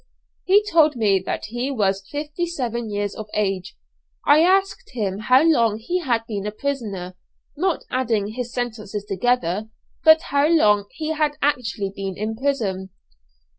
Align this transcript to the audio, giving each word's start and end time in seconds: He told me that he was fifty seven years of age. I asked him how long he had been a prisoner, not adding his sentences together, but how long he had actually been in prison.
He 0.45 0.65
told 0.67 0.95
me 0.95 1.21
that 1.27 1.45
he 1.49 1.69
was 1.69 2.03
fifty 2.09 2.47
seven 2.47 2.89
years 2.89 3.13
of 3.13 3.27
age. 3.35 3.77
I 4.25 4.39
asked 4.41 4.89
him 4.95 5.19
how 5.19 5.43
long 5.43 5.77
he 5.77 5.99
had 5.99 6.25
been 6.27 6.47
a 6.47 6.51
prisoner, 6.51 7.15
not 7.55 7.83
adding 7.91 8.29
his 8.29 8.51
sentences 8.51 9.05
together, 9.05 9.69
but 10.03 10.19
how 10.33 10.47
long 10.49 10.85
he 10.89 11.09
had 11.09 11.33
actually 11.43 11.93
been 11.95 12.17
in 12.17 12.35
prison. 12.35 12.89